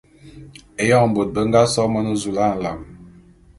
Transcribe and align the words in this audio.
Éyoň 0.83 1.07
bôt 1.15 1.29
be 1.33 1.41
nga 1.47 1.61
so 1.73 1.81
Monezula. 1.93 2.71